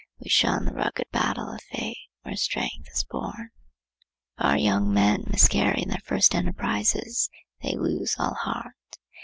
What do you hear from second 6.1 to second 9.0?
enterprises they lose all heart.